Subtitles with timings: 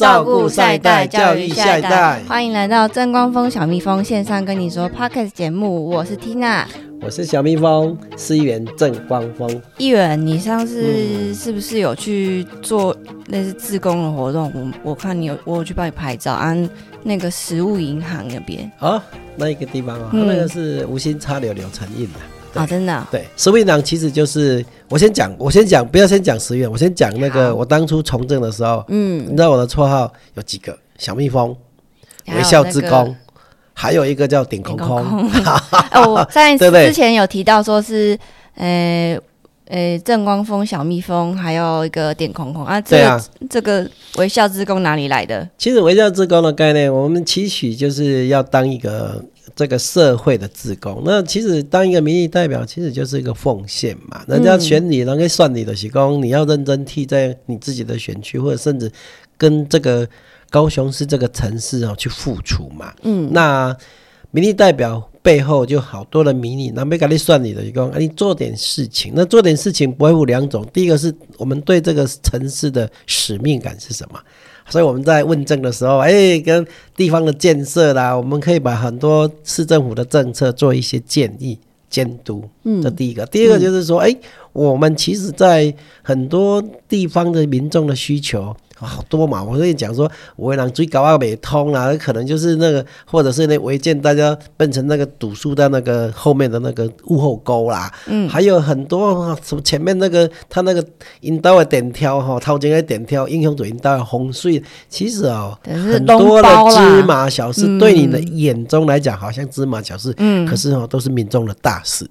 [0.00, 2.22] 照顾下一代，教育下一代。
[2.26, 6.64] 欢迎来到正光峰小蜜蜂线上跟你说 Podcast 节目，我是 Tina，
[7.02, 9.60] 我是小蜜蜂，司员郑光峰。
[9.76, 14.50] 议员，你上次是不是有去做类似自工的活动？
[14.54, 16.56] 我我看你有，我有去帮你拍照，啊
[17.02, 18.72] 那个食物银行那边。
[18.78, 19.04] 啊，
[19.36, 22.18] 那一个地方啊，那个是无心插柳柳成荫的。
[22.18, 22.24] 啊，
[22.66, 23.06] 真的。
[23.10, 30.76] 对，十位囊其实就是我先讲，我先讲，不要先讲十元，我先讲那个我当初从政的时候，嗯，你知道我的绰号有几个？
[30.98, 31.56] 小蜜蜂、
[32.26, 33.16] 微笑之功，
[33.72, 35.30] 还有一个叫顶空空。
[35.96, 38.18] 哦，在之前有提到说是，
[38.54, 39.18] 呃
[39.70, 42.80] 呃，正光风、小蜜蜂，还有一个点空空啊。
[42.80, 43.88] 对啊，这个
[44.18, 45.48] 微笑之功哪里来的？
[45.56, 49.24] 其实微笑之功的概念，我们期许就是要当一个。
[49.56, 54.22] 这个社会的职工，那其实当一个民意代表，其实就是一个奉献嘛。
[54.26, 58.90] 人家选你，人家算你的习工，你要认真替在你自己的选区，或者甚至
[59.36, 60.08] 跟这个
[60.48, 62.94] 高雄市这个城市哦去付出嘛。
[63.02, 63.76] 嗯，那
[64.30, 69.12] 民意代表背后就好多的迷你，那没给你算你的习工，你做点事情。
[69.14, 74.18] 那做点事情不外乎两种，第一个是我们对这个城市的使命感是什么？
[74.68, 82.42] 所以我们在问政的时候，哎，跟地方的建设啦，我们可以把很多市政府的政策做一些建议、监督。
[82.62, 83.26] 嗯，这第一个。
[83.26, 84.16] 第二个就是说，哎，
[84.52, 88.56] 我们其实，在很多地方的民众的需求。
[88.86, 97.92] 好多嘛，我跟你讲说，围栏最高啊没通啊，可能就是那个，或者是那违建，大家变成那个堵树在那个后面的那个雾后沟啦。
[98.06, 100.84] 嗯，还有很多什么前面那个他那个
[101.20, 112.08] 引导的点挑哈，掏进的点挑，英雄主引导洪水，其实哦，很多的芝麻小事，对你的眼中来讲好像芝麻小事，嗯，可是哦都是民众的大事。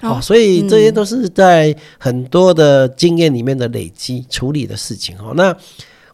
[0.00, 5.32] 哦，所以这些都是在很多的经验里面的累积处理的事情哦。
[5.34, 5.56] 那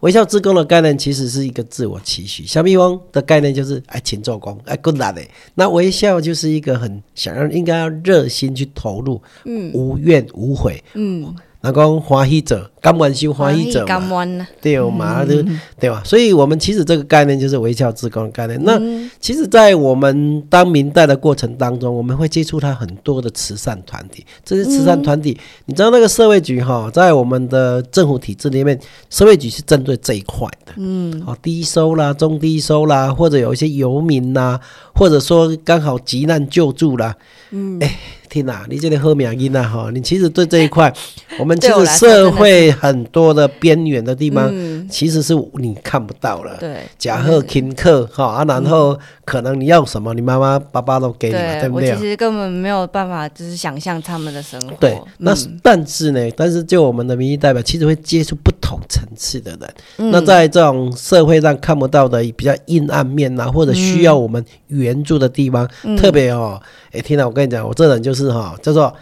[0.01, 5.23] 微笑自工的概念其实是一个自我期许，小蜜蜂的概念就是爱勤做工，哎 good luck。
[5.55, 11.35] 那微笑就是一个很想要，应该要热心去投入，嗯，无怨无悔，嗯。
[11.63, 15.45] 那讲欢喜者，甘愿修欢喜者嘛，对嘛，对
[15.79, 16.01] 对吧？
[16.03, 18.59] 所以，我们其实这个概念就是微笑自工的概念。
[18.65, 18.81] 那
[19.21, 24.25] 其实，在我们当明代的过程当中，我们会接触到很多的慈善团体。
[24.43, 30.73] 这些慈善团体，你知道那个社会局哈，在我们的政府体制里面，社会局是针对这一块的。
[30.79, 34.59] 嗯，好，低收啦，中低收啦，或者有一些游民呐，
[34.95, 37.15] 或者说刚好急难救助啦。
[37.51, 37.99] 嗯，哎。
[38.31, 40.91] 听呐，你这里喝名音呐哈，你其实对这一块，
[41.39, 44.51] 我们其实社会很多的边缘的地方，
[44.89, 46.57] 其实是你看不到了。
[46.61, 51.91] 对，假贺听课哈啊，然后可能你要什么，你妈妈爸爸都给你，对不对？
[51.91, 54.77] 我其实根本没有办法，就是想象他们的生活。
[54.81, 60.11] 对，那但是呢，但是就我们的民意代表，其实会接触不同层次的人。
[60.13, 66.61] 那在这种社会上看不到的比较阴暗面呐，或者需要我们援助的地方，特别哦。
[66.93, 68.95] 哎，听到我跟你讲，我这人就是哈，叫做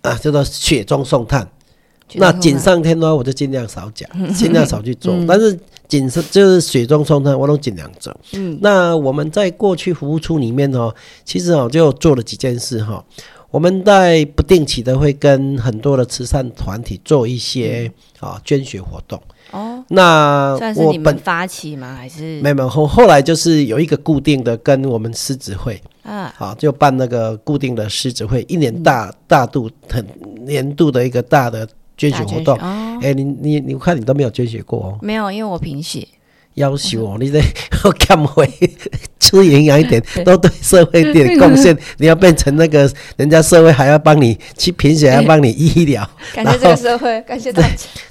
[0.00, 1.48] 啊，叫做雪中送炭。
[2.14, 5.14] 那锦上添花，我就尽量少讲，尽量少去做。
[5.28, 5.56] 但是
[5.86, 8.12] 锦上就是雪中送炭，我都尽量做。
[8.32, 10.92] 嗯，那我们在过去服务处里面哦，
[11.24, 13.04] 其实哦就做了几件事哈。
[13.52, 19.22] 我们在不定期的会跟很多的慈善团体做一些啊捐血活动。
[19.50, 21.94] 哦，那算是你们发起吗？
[21.94, 30.04] 还是没有没有后后来就是有一个固定的跟我们狮子会啊，好就办那个固定的狮子会，一年大大度很
[30.46, 32.56] 年度的一个大的捐血活动。
[33.02, 34.98] 哎，你你你看你都没有捐血过哦？
[35.02, 36.08] 没有，因为我贫血。
[36.54, 38.50] 要求哦，你 得减肥，
[39.18, 41.76] 吃营养一点， 都对社会一点贡献。
[41.98, 46.08] 你要变成那个人家社会还要帮你去贫血，要帮你医疗。
[46.34, 47.68] 感谢这个社会，感谢大家。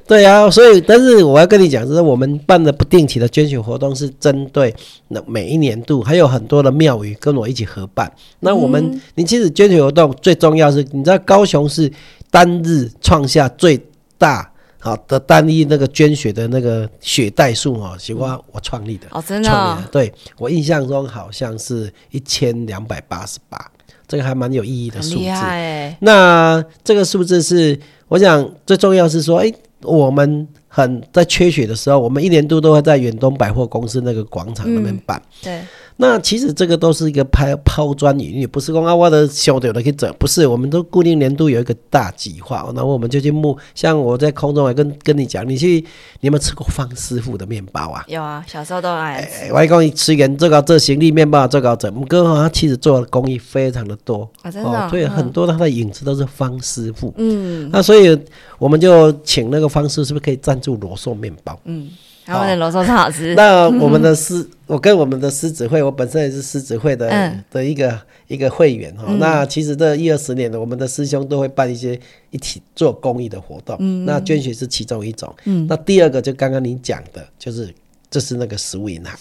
[0.07, 4.73] 对啊，所以但是我要跟你讲，就是我们办的不定期的捐血活动，是针对
[5.09, 8.11] 那每一年度还有很多的庙宇跟我一起合办。
[8.39, 11.91] 那我们，你其实捐血活动最重要是，你知道高雄是
[12.29, 13.79] 单日创下最
[14.17, 14.50] 大。
[14.83, 23.71] 好的，单一那个捐血的那个血袋数哦，是我我创立的哦，真的，对我印象中好像是一千两百八十八，
[24.07, 25.95] 这个还蛮有意义的数字。
[25.99, 35.21] 那这个数字是，我想最重要是说，哎，我们很在缺血的时候，我们一年度都会在远东百货公司那个广场那边办。
[35.43, 35.61] 对。
[36.01, 43.55] 那其实这个都是一个抛抛砖引玉，不是说啊我的小点的可以整，不是，我们都固定年度有一个大计划，那我们就去募。
[43.75, 45.75] 像我在空中还跟跟你讲，你去
[46.19, 48.03] 你有没有吃过方师傅的面包啊？
[48.07, 49.53] 有啊，小时候都爱吃。
[49.53, 57.13] 我讲你吃人这个这行李面包这个整，我们哥他其实做的工艺非常的多啊，真的，所以很多他的影子都是方师傅。
[57.17, 58.19] 嗯，那所以
[58.57, 61.59] 我们就请那个方师是不是可以赞助罗宋面包？
[61.65, 61.89] 嗯。
[62.25, 63.33] 他们的罗寿超好吃。
[63.35, 69.05] 那我们的狮，我跟我们的狮子会，我本身也是狮子会的的一个一个会员哈。
[69.19, 74.05] 那其实这一二十年的，我们的师兄都会办一些一起做公益的活动。
[74.05, 75.33] 那捐血是其中一种。
[75.67, 77.73] 那第二个就刚刚您讲的，就是
[78.09, 79.13] 这是那个食物银行。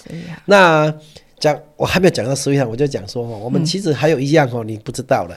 [0.45, 0.93] 那
[1.39, 5.37] 讲我还没有讲到食物银行，我就讲说哈，我们其实还有一样哦，你不知道的。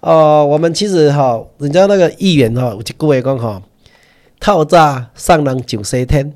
[0.00, 3.62] 哦，我们其实哈，人家那个议员哈，我就各位讲哈，
[4.40, 6.32] 套炸上人九十天。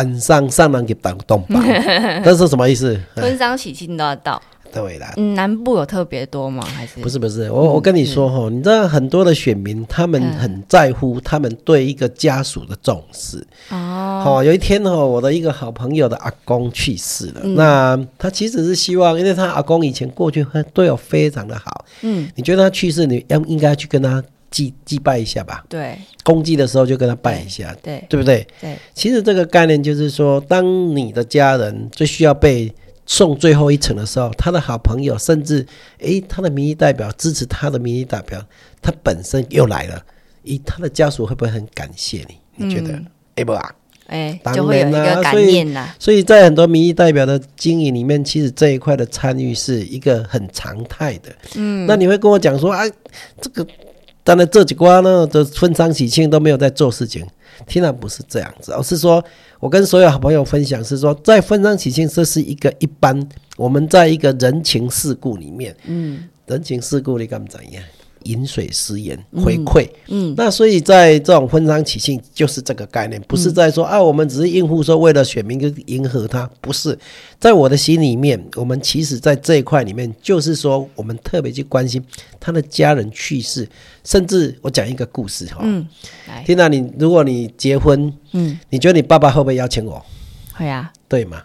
[0.00, 1.60] 晚上上南给当东宝，
[2.24, 2.98] 这是什么意思？
[3.16, 4.40] 婚丧喜庆都要到。
[4.72, 6.64] 对啦，南部有特别多吗？
[6.64, 7.50] 还是不是不是？
[7.50, 13.44] 我我跟你说哈，你知道很多的选民，他们很在乎他们对一个家属的重视。
[13.70, 17.40] 哦，好，有一天哈，我的一个好朋友的阿公去世了。
[17.42, 21.84] 那他其实是希望，因为他阿公以前过去对我非常的好。
[22.02, 24.22] 嗯，你觉得他去世，你要应该去跟他。
[24.50, 28.44] 祭祭拜一下吧，对，公祭的时候就跟他拜一下，对，对不对？
[28.60, 30.64] 对，其实这个概念就是说，当
[30.96, 32.72] 你的家人最需要被
[33.06, 35.64] 送最后一程的时候，他的好朋友，甚至
[35.98, 38.44] 诶，他的民意代表支持他的民意代表，
[38.82, 40.04] 他本身又来了，
[40.44, 42.66] 咦，他的家属会不会很感谢你？
[42.66, 43.00] 你觉得？
[43.36, 43.74] 哎不啊？
[44.08, 45.94] 哎，就会有一个感念啦。
[45.96, 51.30] 所以在很多民意代表的经营里面，其实这一块的参与是一个很常态的。
[51.54, 52.82] 嗯，那你会跟我讲说，啊，
[53.40, 53.64] 这个。
[54.30, 57.26] 当然，这几关呢这分赃喜庆都没有在做事情，
[57.66, 59.24] 听然不是这样子，而是说
[59.58, 67.82] 我跟所有好朋友分享，是说在分赃喜庆，这是一个一般，我们在一个人情世故里面，嗯，人情世故你敢怎样？
[68.24, 69.88] 饮水思源，回馈。
[70.08, 76.98] 嗯，那所以在这种婚丧喜庆，就是这个概念，不是在说啊，我们只是应付说为了选民就迎合他，不是。
[77.38, 82.02] 在我的心里面，我们其实在这一块里面，就是说我们特别去关心
[82.38, 83.68] 他的家人去世，
[84.04, 85.60] 甚至我讲一个故事哈。
[85.62, 85.86] 嗯，
[86.44, 90.04] 听到你，如果你结婚，嗯，你觉得你爸爸会不会邀请我？
[90.52, 91.42] 会啊，对吗？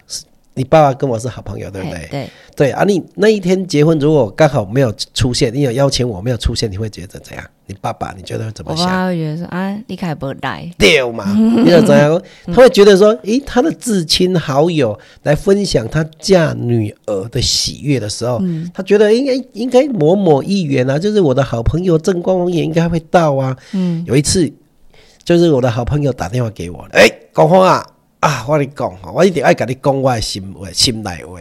[0.58, 2.08] 你爸爸跟我是好朋友，对不对？
[2.10, 7.46] 对对啊，你那一天结婚，如果刚好没有出现，你有邀请我没有出现，你会觉得怎样？
[7.68, 8.86] 你爸爸你觉得会怎么想？
[8.86, 11.26] 我爸会觉得说啊，你开不来， 对嘛？
[11.36, 12.22] 你要怎样？
[12.48, 18.42] 他会觉得说，诶，他的至亲好友来分享他嫁女儿的喜悦的时候，
[18.74, 23.56] 他觉得应该应该某某议员啊，就是我的好朋友郑光荣也应该会到啊。
[23.74, 24.50] 嗯，有一次
[25.26, 27.86] 就是我的好朋友打电话给我，哎，光峰啊。
[28.26, 28.44] 啊！
[28.48, 31.40] 我跟你讲吼，我一定爱甲你讲我诶心话、心内话。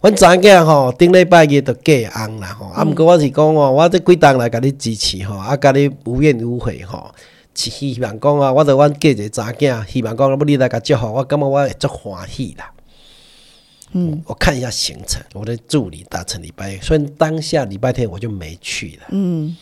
[0.00, 2.68] 阮昨个吼，顶礼拜日就嫁翁啦吼。
[2.68, 7.14] 啊，毋过我是讲吼，我即几档来甲你支持吼，啊，甲你无怨无悔吼。
[7.54, 12.72] 是希望讲啊，我着阮嫁一个查囝，希望讲要你来甲祝福，我感觉我会足欢喜啦。
[13.92, 19.08] 嗯，我看一下行程，我的助理达成礼拜，所以当下礼拜天我就没去了。
[19.10, 19.54] 嗯，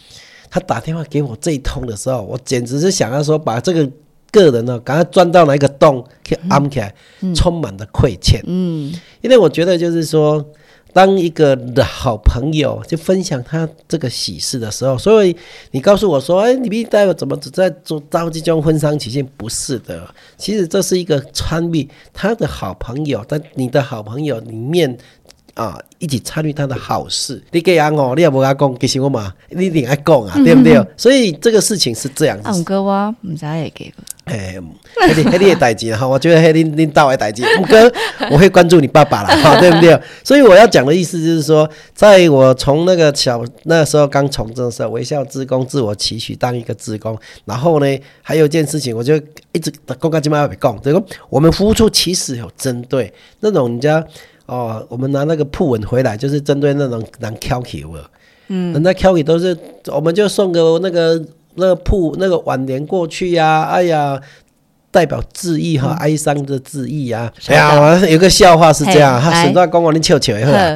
[0.50, 3.90] 他打电话给我这一通的时候，我简直是想要说把这个。
[4.34, 6.92] 个人呢，赶快钻到哪一个洞去安起来，
[7.34, 8.42] 充满了亏欠。
[8.46, 10.44] 嗯，因为我觉得就是说，
[10.92, 15.36] 当一个的好朋友就分享他这个喜事的时候，所以
[15.70, 19.24] 你告诉我说，哎，你必代表怎么只在做着急中婚丧喜庆？
[19.36, 24.98] 不是的，其实这是一个参与他的好朋友，在你的好朋友里面。
[25.54, 30.84] 啊，一起参与他的好事，你给阿哦，你也无阿讲，其实我嘛，你一定爱讲啊，对不对？
[30.96, 32.48] 所以这个事情是这样子。
[32.48, 33.92] 阿哥我唔知会给。
[34.24, 34.58] 哎，
[34.96, 37.92] 黑你黑你的代志哈，我觉得黑你你到的代志，五哥
[38.32, 40.00] 我会关注你爸爸了哈，对不对？
[40.24, 49.14] 所以我要讲的意思就是说，在我从那个小那时候刚从政的时候，微笑职工自我期许当一个职工，然后呢，还有一件事情，我就
[49.52, 49.70] 一直
[50.00, 54.04] 公开今晚要讲，这个我们服务处其实有针对那种人家。
[54.46, 57.88] 哦，我们拿那个铺文回来，就是针对那种人挑起的，
[58.48, 61.18] 嗯，人家挑起都是，我们就送个那个
[61.54, 64.20] 那个铺那个挽联过去呀，哎呀，
[64.90, 67.32] 代表致意和，哀伤的致意啊。
[67.46, 70.74] 哎呀，有个笑话是这样，他省段公公你笑笑一下，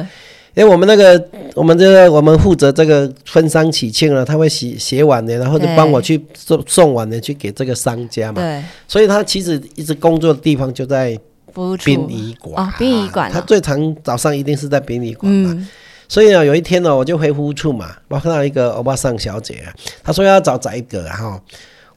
[0.55, 1.23] 因为我们那个
[1.53, 11.15] 我们这个我们负责这个婚丧喜庆了，他会写写挽联，然后就帮我去送送挽联去给这个商家嘛，对，所以他其实一直工作的地方就在。
[11.83, 12.65] 殡仪馆。
[12.65, 15.67] 哦，殡仪馆，他最常早上一定是在殡仪馆嘛。
[16.07, 19.63] 所以呢，有一天呢，我就回服务处嘛，我看到一个欧巴桑小姐，
[20.03, 21.39] 她说要找宰哥，然后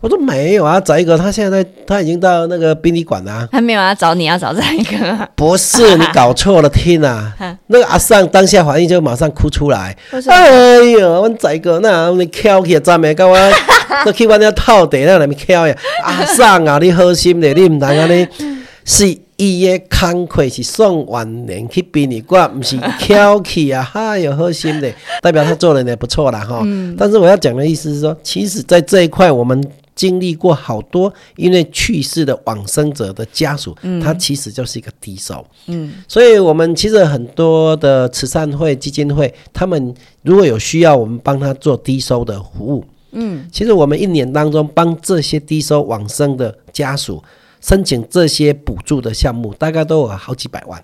[0.00, 7.32] 我说没有啊，宰哥他现在他已经到那个殡仪馆了，他没有要找你要找宰哥，不是你搞错了，听 啊，
[7.68, 13.14] 那个阿桑当下反应就马上哭出来，哎呦，我宰哥那你翘起站没？
[13.14, 13.38] 跟我
[14.04, 18.28] 都去我那套地那里面翘呀，阿桑啊，你好心的，你唔能啊你。
[18.84, 19.04] 是
[19.42, 26.62] 伊的慷慨是送晚年去殡仪馆，不是挑气啊，哈有好心的，代表他做人也不错啦哈。
[26.96, 29.62] 但是我要讲的意思是说，其实，在这一块，我们
[29.94, 35.44] 经历过好多因为去世的往生者的家属，他其实就是一个低收。
[35.66, 42.84] 嗯，所以我们其实很多的慈善会、基金会，他们如果有需要，我们帮他做低收的服务。
[43.12, 47.22] 嗯，其实我们一年当中帮这些低收往生的家属
[47.62, 50.82] 申请这些补助的项目，大概都有好几百万，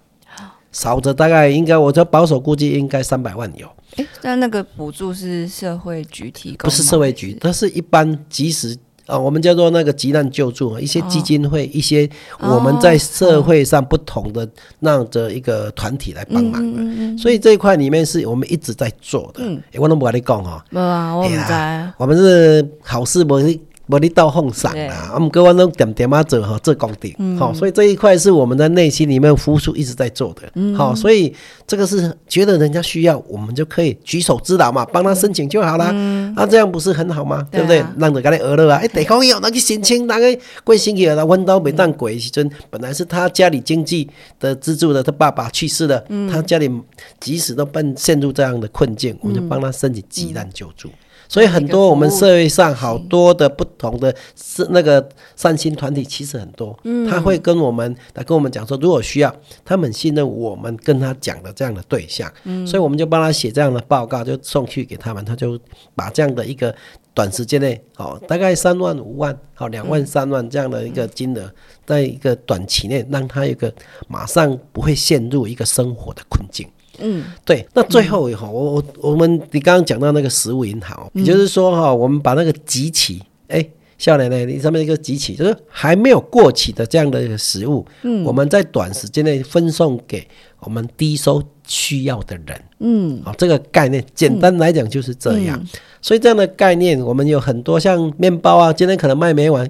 [0.71, 3.69] 少则大概应该，我这保守估计应该三百万有。
[3.97, 12.09] 哎，但那个补助是社会局提供，不是社会局，它是一般即时啊，我们叫做那个急难救助，一些基金会，一些
[12.39, 19.43] 我们在社会上不同的那样的一个团体来帮忙的，所以这一块里面是我们一直在做的。
[19.79, 23.59] 我都不跟你讲哈，没啊，我不在，我们是好事不是。
[23.89, 31.35] 无你到奉上啦，我们各位都点点啊做哈做功德，好，所以这一块是我们的内心里面付出一直在做的，好，所以
[31.67, 35.91] 这个是觉得人家需要，我们就可以举手之劳嘛，帮他申请就好了，
[36.37, 37.47] 那这样不是很好吗？
[37.51, 37.83] 对不对？
[37.97, 46.71] 让人家来娱乐啊，哎，地方有那个申请，那个贵星期了，温刀没当鬼时阵，本来是他家里经济的资助的，他爸爸去世了，他家里
[47.19, 50.91] 即使都奔陷入这样的困境，我们就帮他申请急难救助。
[51.27, 55.07] 所以很多我们社会上好多的不同的是那个
[55.37, 59.35] 善心团体，其实很多，他会跟我们来跟我们讲说，如果需要，
[59.65, 62.33] 他们信任我们跟他讲的这样的对象，
[62.67, 65.59] 所以我们就帮他写这样的报告，就送去给他们，他就
[65.95, 66.75] 把这样的一个
[67.15, 71.51] 短时间内，哦，大概三万五万，好两万三万这样的一个金额，
[71.85, 73.73] 在一个短期内，让他一个
[74.07, 76.69] 马上不会陷入一个生活的困境。
[77.01, 83.65] 嗯，对，那最后哈，我我我们你刚刚讲到那个食物银行，也就是说哈，我们把那个集齐，哎，
[83.99, 90.27] 笑奶奶，你上面一个集齐，就是还没有过期的这样的食物，嗯，我们在短时间内分送给
[90.61, 95.61] 我们低收需要的人，嗯，好，这个概念简单来讲就是这样，
[96.01, 99.69] 所以这样的概念，我们有很多像面包啊，今天可能卖没完，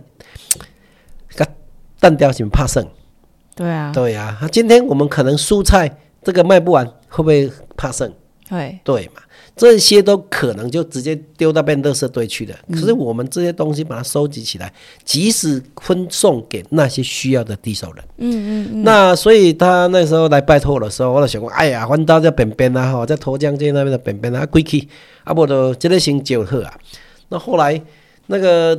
[1.34, 1.46] 个
[2.00, 2.86] 蛋雕什么怕剩，
[3.54, 6.86] 对啊，对呀，今天我们可能蔬菜这个卖不完。
[7.10, 8.12] 会不会怕剩？
[8.50, 9.22] 对对嘛，
[9.56, 12.54] 这些都可能就直接丢到变垃圾堆去的。
[12.70, 14.70] 可是我们这些东西把它收集起来，
[15.04, 18.04] 及时分送给那些需要的低手人。
[18.18, 18.82] 嗯嗯嗯。
[18.84, 24.86] 那所以他那时候来拜托我的时候，我就想过，哎呀，翻到这边边啊，哈，在沱江街那边的边边啊，归去，
[25.24, 26.74] 啊，不都这个先就好啊。
[27.30, 27.80] 那后来
[28.26, 28.78] 那个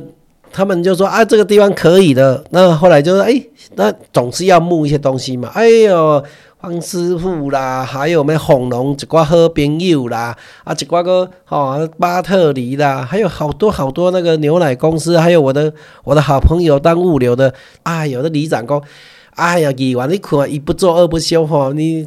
[0.52, 2.44] 他们就说啊，这个地方可以的。
[2.50, 3.42] 那后来就说，哎，
[3.74, 5.50] 那总是要募一些东西嘛。
[5.54, 6.24] 哎呦。
[6.60, 15.72] 方师傅啦，还有咩红龙一寡好朋友啦，啊一寡个吼巴特尼啦，还有好多好多那个牛奶公司，还有我的
[16.04, 18.82] 我的好朋友当物流的，哎，有的里长讲，
[19.36, 22.06] 哎呀，议员你看一不做二不休吼，你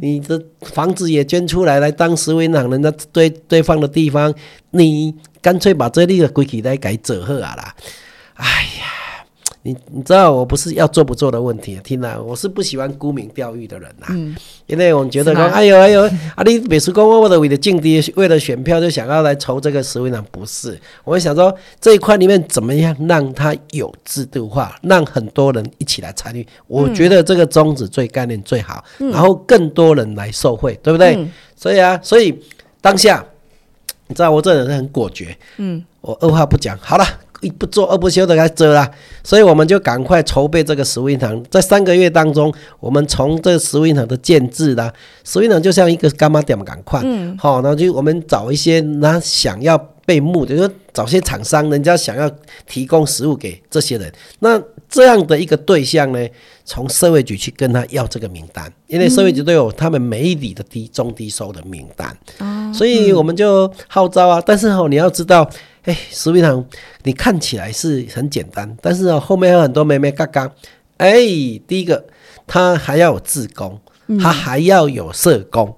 [0.00, 4.32] 你的房子也捐出来来当食物银行人家堆堆放的地方，
[4.70, 7.74] 你干脆把这里的规矩来改走好啊啦，
[8.34, 8.46] 哎
[8.78, 8.79] 呀。
[9.62, 14.06] 你你知道我不是要做不做的问题，听了我是不喜欢沽名钓誉的人呐，
[14.66, 16.02] 因为我们觉得说，哎呦哎呦，
[16.34, 31.28] 啊你每次讲我的为了竞敌，为了选票就想要来筹这个实位呢，不是，我想说这一块里面怎么样让它有制度化，让很多人一起来参与，我觉得这个宗旨最概念最好，然后更多人来受惠，对不对？
[31.54, 32.34] 所以啊，所以
[32.80, 33.22] 当下
[34.06, 37.04] 你知道我这人是很果决，嗯，我二话不讲，好了。
[37.40, 38.90] 一不做二不休的来做啦，
[39.24, 41.42] 所以我们就赶快筹备这个食物银行。
[41.50, 44.92] 在三个月当中，我们从这个食物银行的建制啦，
[45.24, 52.30] 食物银行就像一个干妈店，赶快，嗯，好，然后就我们找一些那想要被募的，就说找些厂商，人家想要
[52.66, 54.12] 提供食物给这些人。
[54.40, 56.18] 那这样的一个对象呢，
[56.64, 64.42] 从社会局去跟他要这个名单，因为社会局都有他们每一里的低中低收的名单，哦，所以我们就号召啊。
[64.44, 65.48] 但是哦，你要知道。
[65.84, 66.64] 哎，食品堂，
[67.04, 70.52] 你看起来是很简单，但是后面有很多妹妹嘎嘎。
[70.98, 71.14] 哎，
[71.66, 72.04] 第一个，
[72.46, 73.80] 他还要有自工，
[74.20, 75.74] 他还要有社工，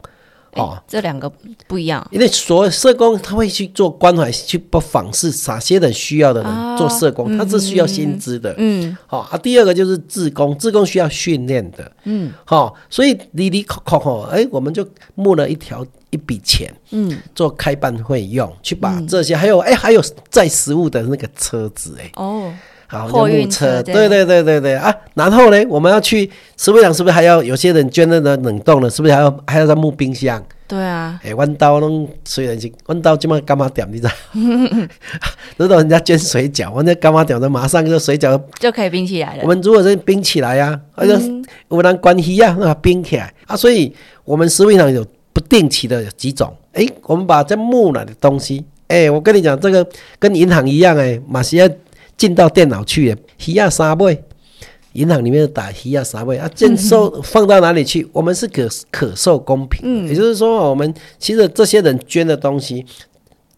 [0.54, 1.30] 哦，这两个
[1.66, 2.06] 不一样。
[2.10, 8.54] 因为所有社工他会去做关怀，去不访视哪些人需要的人做社工，他是需要薪资的。
[8.58, 9.38] 嗯，好啊。
[9.38, 11.90] 第二个就是自工，自工需要训练的。
[12.04, 15.84] 嗯，好，所以里里口口吼，哎，我们就募了一条。
[16.12, 22.52] 一笔钱，嗯，做开办费用，去把这些，还有哎，还有载食物的那个车子，哎，哦，
[22.92, 30.44] 好，货运车，对对对对对啊，然后呢，我们要去食物厂，是不是还要有些人捐那个冷冻的，是不是还要还要在木冰箱？
[30.68, 33.88] 对啊，哎，弯刀弄虽然是弯刀，这么干嘛点？
[33.90, 34.10] 你知道？
[35.56, 37.48] 如果人家捐水饺，我那干嘛点的？
[37.48, 39.40] 马上就水饺就可以冰起来了。
[39.42, 41.18] 我们如果是冰起来呀，而且
[41.70, 43.94] 有人关系呀，那冰起来啊，所以
[44.24, 45.02] 我们食物厂有。
[45.34, 49.86] 不定期的有几种，哎，我们把这木来的东西，哎，我跟你讲，这个
[50.18, 51.66] 跟银行一样，哎，马西亚
[52.16, 53.16] 进到电脑去，
[53.46, 54.22] 鱼啊三倍，
[54.92, 58.08] 银行里面打鱼啊三倍啊，征收放到哪里去？
[58.12, 62.84] 我们是可可受公平，也就是说，我们其实这些人捐的东西，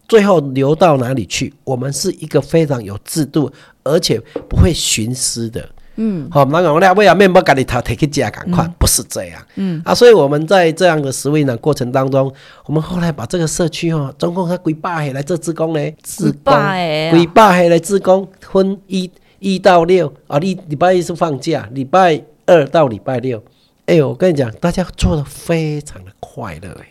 [0.07, 1.53] 最后流到哪里去？
[1.63, 3.51] 我们是一个非常有制度，
[3.83, 4.19] 而且
[4.49, 5.69] 不会徇私的。
[5.97, 9.41] 嗯，好，那我俩为了面包给你头提去加赶快，不是这样。
[9.55, 12.31] 嗯啊，所以我们在这样的实位呢过程当中，
[12.65, 15.91] 我们后来把这个社区哦，总共他几百来做职工呢？
[16.03, 19.09] 几百，几百来职工分一
[19.39, 23.41] 一到六啊，礼礼拜一是放假，礼拜二到礼拜六。
[23.85, 26.87] 哎，我跟你讲，大家做的非常的快乐哎。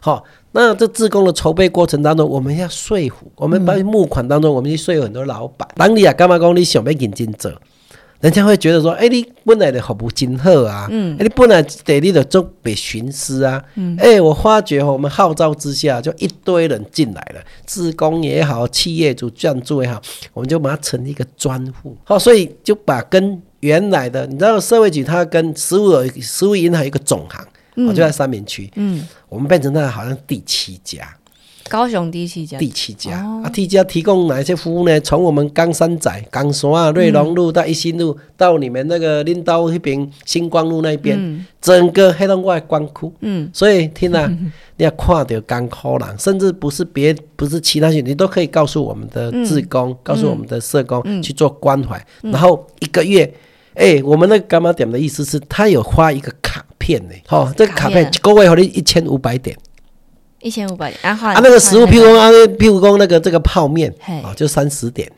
[0.00, 0.22] 好，
[0.52, 5.66] 那这自工的筹备过程当中，我们要说服，我们把募款当中，我们去说服很多老板。
[5.74, 7.50] 当你啊，干嘛讲你想要认真做？
[8.20, 11.14] 人家会觉得说：“哎，你本来的服务真好啊，嗯。
[11.18, 13.96] 哎，你本来得你的做被寻思啊，嗯。
[14.00, 20.00] 哎，我发觉我们号召之下，就一堆人进来了，职工也好，企业主赞助也好，
[20.32, 27.46] 我们就把它成立一个专户，好，所以就把跟原来的，你知道社会局它跟食物有食物银行一个总行，
[27.86, 31.06] 我就在三明区，嗯，我们变成那好像第七家。”
[31.68, 35.00] 高雄第七家，第七家啊，第七家提供哪些服务呢？
[35.00, 43.12] 从我们冈山仔、冈山啊、瑞龙路到一心路，到你们那个林道那边星光路那边，整个黑龙江光窟。
[43.20, 44.26] 嗯，所以听啊，
[44.76, 52.04] 你要看到干枯人，甚至不是别不是其他些，你都可以告诉我们的志工，告诉我们的社工去做关怀。
[52.22, 53.32] 然后一个月，
[53.74, 57.14] 哎，我们那个干妈点的意思是，他有发一个卡片呢。
[57.26, 59.56] 好，这个卡片一个月给你一千五百点。
[60.40, 65.10] 一千五百点，然后啊，那个食物，譬如说啊，譬如说那个这个泡面啊，就三十点，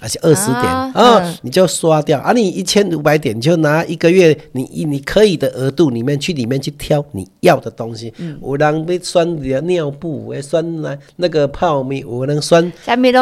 [0.00, 8.12] 而且二十点啊，你就刷掉啊，你一千五百点，你就拿一个月你你可以的额度里面去里面去挑你要的东西。
[8.40, 12.70] 我能被酸的尿布，我酸来那个泡面，我能酸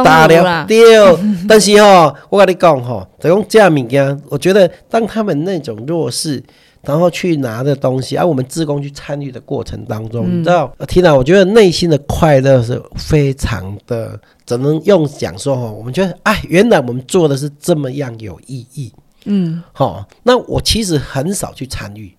[0.05, 1.19] 打了掉。
[1.49, 6.43] 但是哦，我跟你讲哈，这种这样物件，我觉得当他们那种弱势。
[6.85, 18.93] 然后去拿的东西，而我们自工去参与的过程当中，你知道，听到我觉得内心的快乐是非常的，只能用讲说哈，我们觉得哎，原来我们做的是这么样有意义，
[19.25, 22.15] 嗯，好，那我其实很少去参与。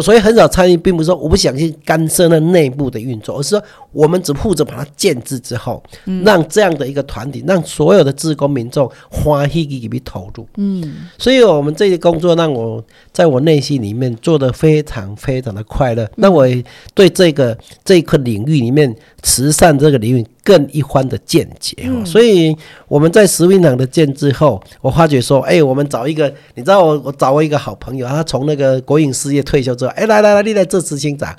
[0.00, 5.82] 所以很少参与，并不是说我不想去干涉那内部的运作，而是说我们只负责把它建制之后，
[6.24, 10.46] 让这样的一个团体，让所有的自工民众花一笔笔投入。
[10.56, 12.82] 嗯，所以我们这些工作让我
[13.12, 16.08] 在我内心里面做的非常非常的快乐。
[16.16, 16.46] 那我
[16.94, 20.26] 对这个这一块领域里面慈善这个领域。
[20.48, 22.56] 更一番的见解哦，所以
[22.86, 31.36] 我们在食品厂的建之后，我发觉说，哎，我们找一个，你知道我我找我一个好朋友，他从那个国营事业退休之后，哎，来来来，你来做执行长，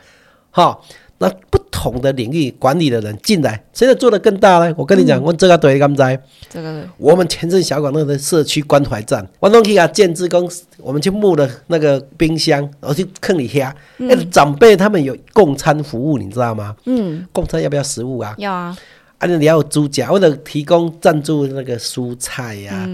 [0.51, 0.85] 好。
[1.21, 4.73] 那不同的领域管理的人进来，谁在做的更大呢？
[4.77, 6.17] 我跟你讲，我这个对刚才，
[6.49, 13.75] 这个我们前镇小广那个社区关怀站，我东去啊建职工，我们去募了那个冰箱，然后去坑里下。
[13.97, 16.73] 那长辈他们有供餐服务，你知道吗？
[16.85, 18.33] 嗯，供餐要不要食物啊？
[18.37, 18.77] 要啊。
[19.19, 22.89] 啊，你要猪脚或者提供赞助那个蔬菜呀，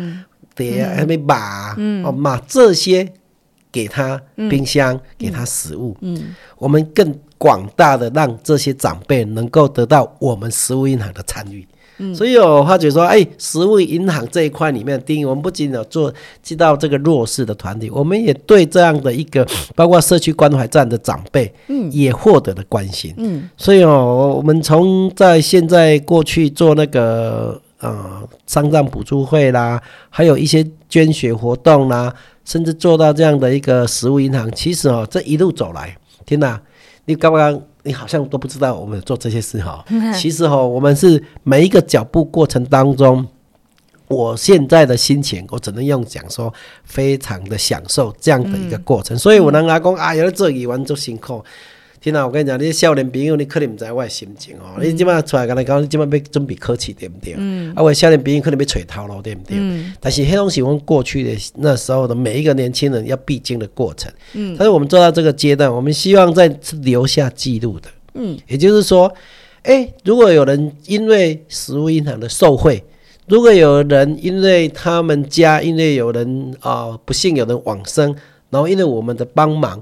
[0.53, 3.09] 对呀，还没把哦嘛这些
[3.71, 5.95] 给他冰箱，给他食物。
[6.01, 7.17] 嗯，我们更。
[7.37, 36.59] 广大的让这些长辈能够得到我们食物银行的参与，嗯，所以我发觉说，哎，食物银行这一块里面，第一，我们不仅有做知道这个弱势的团体，我们也对这样的一个包括社区关怀站的长辈，嗯，也获得了关心，嗯，所以哦，我们从在现在过去做那个呃丧葬补助会啦，还有一些捐血活动啦，甚至做到这样的一个食物银行，其实哦，这一路走来，天哪！
[37.07, 43.25] 你刚刚你好像都不知道我们做这些事哈， 其实哈，我们是每一个脚步过程当中，
[44.07, 46.51] 我现在的心情，我只能用讲说，
[46.83, 51.43] 非常的享受这样的一个过程，所以我能阿公啊，有了做语文就辛苦。
[52.05, 54.79] 天啊，我跟你讲，你少年朋友，你可能唔知我的心情哦。
[54.79, 57.33] 你即马出来跟他讲，你即马要准备考试，对不对？
[57.35, 57.73] 嗯。
[57.75, 59.57] 啊，我少年朋友可能要揣头路，对不对？
[59.59, 59.91] 嗯。
[59.99, 64.11] 但是迄种是我们过去的那时候的每一个年轻人要必经的过程。
[64.33, 64.55] 嗯。
[64.55, 66.47] 但是我们做到这个阶段，我们希望在
[66.83, 67.89] 留下记录的。
[68.13, 68.37] 嗯。
[68.47, 69.11] 也就是说，
[69.63, 72.83] 哎，如果有人因为食物银行的受贿，
[73.27, 78.15] 如果有人因为他们家因为有人啊不幸有人往生，
[78.51, 79.81] 然后因为我们的帮忙。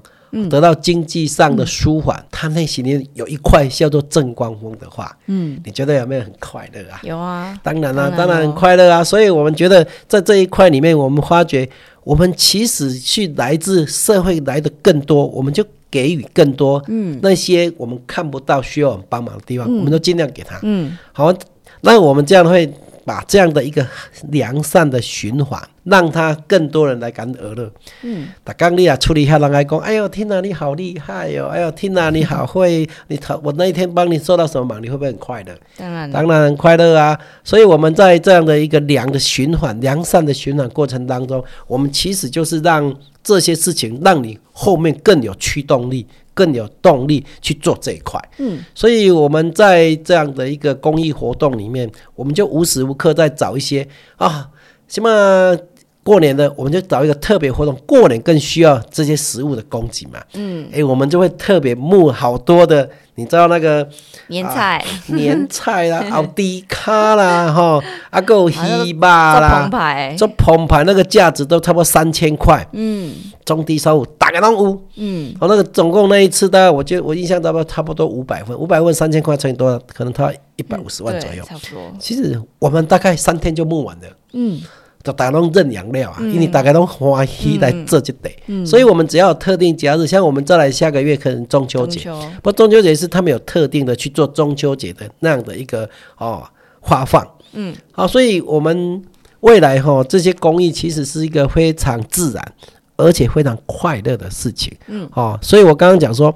[0.49, 6.99] 得到经济上的舒缓，他内心里有一块叫做正光风的话，嗯，你觉得有没有很快乐啊？
[7.03, 9.03] 有啊，当然啦，当然很快乐啊。
[9.03, 11.69] 所以我们觉得在这一块里面，我们发觉
[12.03, 16.83] 我们其实去来自社会来的更多，我们就给予更多。
[16.87, 20.59] 嗯，那些我们看不到需要我们帮忙的地方，我们都尽量给他。
[20.63, 21.31] 嗯，好，
[21.81, 22.73] 那我们这样会
[23.05, 23.85] 把这样的一个
[24.29, 27.71] 良善的循环，让他更多人来感恩而乐。
[28.01, 35.53] 嗯，打刚你啊处理一下人来讲，哎呦，听啊你好厉害哟，哎呦，听啊你好会，你我那一天帮你做到什么忙，你会不会很快乐？
[35.77, 37.19] 当然，当然很快乐啊。
[37.43, 46.07] 所以我们在这样的一个良的循环、良善的循环过程当中，我们其实就是让这些事情让你后面更有驱动力。
[46.33, 54.49] 更有动力去做这一块，嗯，所以我们在这样的一个公益活动里面，我们就无时无刻在找一些啊，
[54.87, 55.57] 什么
[56.03, 62.89] 过年的，我们就找一个特别活动，过年更需要这些食物的供给嘛，嗯，哎，我们就会特别募好多的。
[63.15, 63.87] 你知道那个
[64.29, 73.13] 年菜、年菜啦、 奥迪卡啦，哈，啊够稀巴啦，做澎湃，做澎湃那个价值都差不多三千块，嗯，
[73.45, 79.79] 中低收入大概拢有，嗯，我那个总共那一次大概，我就我印象差不多差不多五百份，五百份三千块乘以多少？
[79.93, 81.93] 可能他一百五十万左右，差不多。
[81.99, 84.59] 其实我们大概三天就募完了，嗯。
[85.03, 92.09] 就大家拢认养料啊，因为大家都欢喜来做这得，所以我们只要有特定节日，像我们再来下个月可能中秋节，
[92.41, 96.41] 不中秋节是他们有特定的去做中秋节的那样的一个哦
[96.83, 99.03] 发放，嗯，好，所以我们
[99.41, 102.53] 未来哈这些公益其实是一个非常自然
[102.95, 106.33] 而且非常快乐的事情，嗯，哦，所以我刚刚讲说，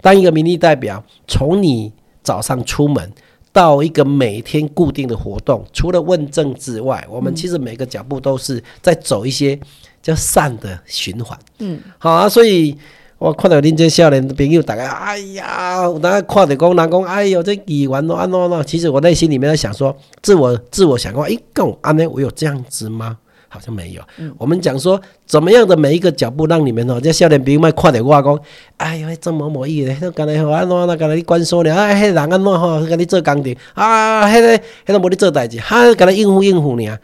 [0.00, 1.92] 当一个民意代表，从你
[2.24, 3.12] 早上出门。
[3.58, 9.58] 到一个每天固定的活动，除了问政之外，我们其实每个脚步都是在走一些
[10.00, 11.36] 叫善的循环。
[11.58, 12.78] 嗯，好啊，所以
[13.18, 18.62] 我看到恁这少年朋友，大家哎呀，大家看到讲，人讲哎呦，这议员咯安怎呢？
[18.62, 23.18] 其实我内心里面在想说，自我自我想过，哎，跟我安呢，我有这样子吗？
[23.48, 24.02] 好像没有。
[24.36, 28.38] 我们讲说怎么样的每一个脚步，让你们哦，这少年朋友们看到我讲，
[28.76, 36.98] 哎呦，这某某意的，那刚才好安怎那刚才你关说了，啊，迄人安怎吼，跟你做工程啊，迄个迄个无你做代志，他跟他应付应付你啊。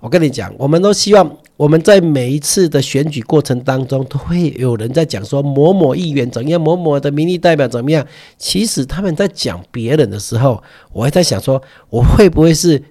[0.00, 8.06] 我跟你讲，我们都希望我们在每一次的选举过程当中，都会有人在讲说某某议员怎样，某某的民意代表怎么样。
[8.36, 12.82] 其实他们在讲别人的时候，我还在想说，我会不会是？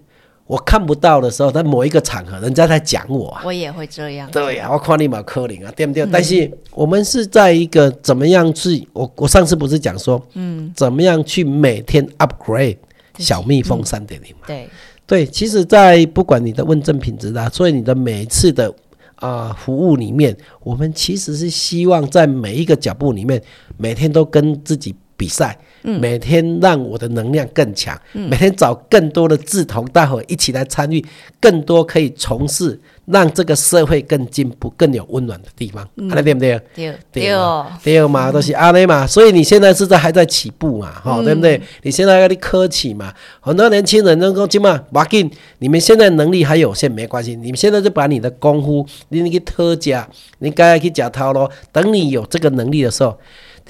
[0.47, 4.31] 我看不到的时候，在某一个场合，人家在讲我啊，我也会这样。
[4.31, 6.07] 对呀，我夸你马科林啊，对不对？
[6.09, 8.87] 但是我们是在一个怎么样去？
[8.93, 12.77] 我我上次不是讲说，嗯，怎么样去每天 upgrade
[13.17, 14.47] 小蜜蜂三点零嘛？
[14.47, 14.69] 对
[15.05, 18.73] 对，其实，在不管你的问政品质啊，所以你的每一次的
[19.15, 23.41] 啊服务里面，我们其实是希望在每一个脚步里面，
[23.77, 25.57] 每天都跟自己比赛。
[25.87, 31.03] 每天让我的能量更强，每天找更多的志同道合一起来参与，
[31.39, 36.61] 更多可以从事让这个社会更进步、更有温暖的地方，看对不对？
[36.75, 37.33] 对对
[37.81, 39.07] 对嘛，都是阿内嘛。
[39.07, 41.61] 所以你现在是在还在起步嘛，哈，对不对？
[41.83, 50.07] 你现在要去科起嘛，很多年轻人能够起码把紧，你们现在能力还有限没关系，你们现在就把你的功夫，你那个特价，
[50.39, 51.49] 你该去假掏咯。
[51.71, 53.17] 等你有这个能力的时候。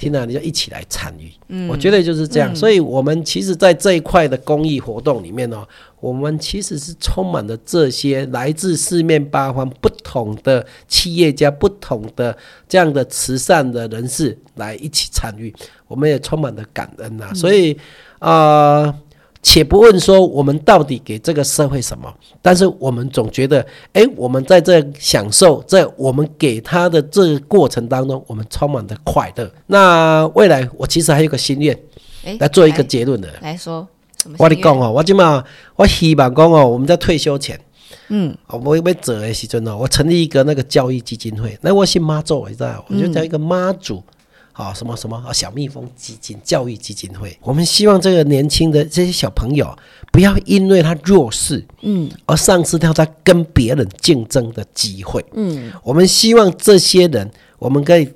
[0.00, 2.54] 听到你就一起来参与，嗯，我觉得就是这样。
[2.54, 5.66] 所以，我们其实，在这一块的公益活动里面呢，
[5.98, 12.36] 我们其实是充满了这些来自四面八方不同的企业家、不同的
[12.68, 15.54] 这样的慈善的人士来一起参与，
[15.86, 17.32] 我们也充满了感恩呐。
[17.34, 17.76] 所以，
[18.18, 18.94] 啊。
[19.40, 22.12] 且不问说我们到底给这个社会什么，
[22.42, 29.48] 但是我们总觉得，哎，我们在这享受，在我们给他的这个过程当中，我们充满的快乐。
[29.66, 31.78] 那未来我其实还有个心愿，
[32.40, 33.28] 来做一个结论的。
[33.40, 33.86] 来说，
[34.36, 35.42] 我跟你讲哦，我今嘛，
[35.76, 37.58] 我希望讲哦，我们在退休前，
[38.08, 41.58] 嗯，我要走的时阵哦，我成立一个那个教育基金会。
[41.62, 44.02] 那我姓妈做，你知道，我就叫一个妈祖。
[44.52, 49.72] 啊，什么什么啊，小蜜蜂基金、教育基金会，我们希望这个年轻的这些小朋友，
[50.10, 58.12] 不要因为他弱势，嗯，而丧失掉他跟别人竞争的机会，嗯，我们希望这些人，我们可以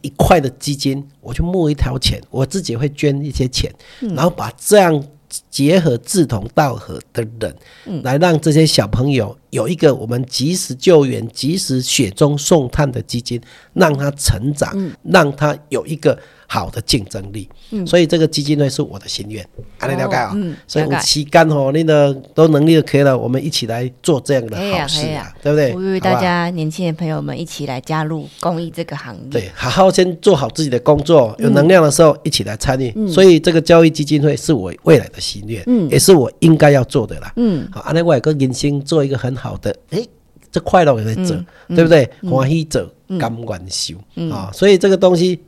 [0.00, 5.04] 一块的基金，我去募一条钱，我自己会捐一些钱，然后把这样。
[5.54, 13.40] 结合志同道合的人，来让这些小朋友有一个我们及时救援、及时雪中送炭的基金，
[13.72, 16.18] 让他成长，让他有一个。
[16.46, 17.48] 好的竞争力，
[17.86, 19.44] 所以这个基金会是我的心愿，
[19.78, 20.36] 阿你了解啊？
[20.68, 25.72] 所以期干吼，你的都能力就可以了，我们一起来做这样的好事啊，对不对？
[25.72, 33.08] 呼吁大家年轻的朋友们一起来加入公益这个行业，对，好好先做好自己的工作，有能量的时候一起来参与。
[33.08, 40.06] 所以这个教育基金会是我未来的心愿，嗯，也是我应该要做的啦，嗯，好，阿你我也跟人生做一个很好的，哎，
[40.50, 41.34] 这快乐也在走，
[41.68, 42.08] 对不对？
[42.30, 43.94] 欢喜走，甘愿受。
[44.30, 45.40] 啊，所以这个东西。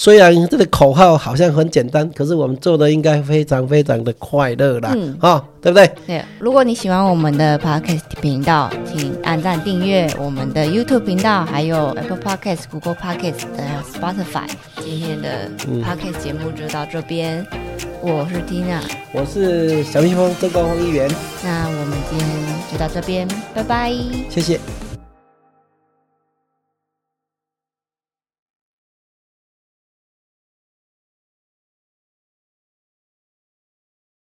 [0.00, 5.90] 虽然这个口号好像很简单，可是我们做的应该非常非常的快乐啦，啊，对不对？
[6.06, 6.24] 对。
[6.38, 14.48] 如果你喜欢我们的 Podcast 频道，请按赞订阅我们的 YouTube 频道，还有 Apple Podcast、Google Podcast 还有 Spotify。
[14.76, 15.50] 今天的
[15.82, 17.44] Podcast 节目就到这边，
[18.00, 18.80] 我是 Tina，
[19.12, 21.10] 我是小蜜蜂，正光议员。
[21.42, 22.28] 那我们今天
[22.70, 23.92] 就到这边，拜拜，
[24.30, 24.87] 谢谢。